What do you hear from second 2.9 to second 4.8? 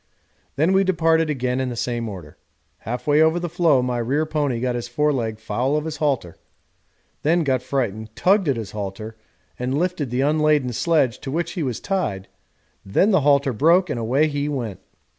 way over the floe my rear pony got